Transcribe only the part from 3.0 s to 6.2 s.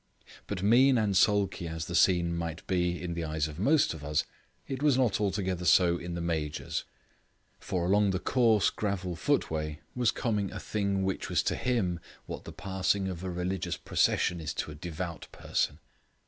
in the eyes of most of us, it was not altogether so in